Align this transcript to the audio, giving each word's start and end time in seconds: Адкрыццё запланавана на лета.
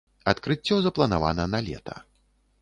Адкрыццё 0.31 0.75
запланавана 0.85 1.47
на 1.53 1.59
лета. 1.67 1.95